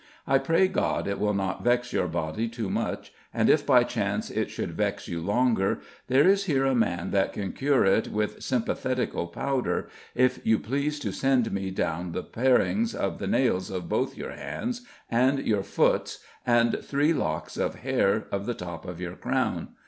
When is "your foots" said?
15.45-16.17